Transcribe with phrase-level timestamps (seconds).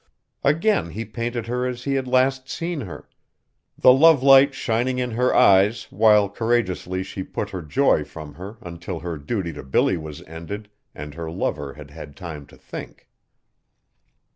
[0.43, 3.07] Again he painted her as he had last seen her.
[3.77, 8.57] The love light shining in her eyes while courageously she put her joy from her
[8.61, 13.07] until her duty to Billy was ended, and her lover had had time to think.